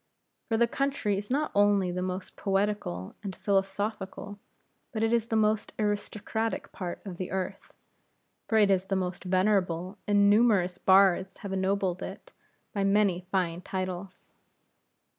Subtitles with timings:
[0.49, 4.39] For the country is not only the most poetical and philosophical,
[4.91, 7.71] but it is the most aristocratic part of this earth,
[8.47, 12.31] for it is the most venerable, and numerous bards have ennobled it
[12.73, 14.31] by many fine titles.